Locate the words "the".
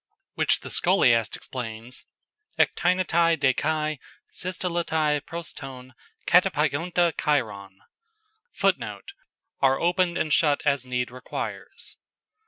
0.61-0.71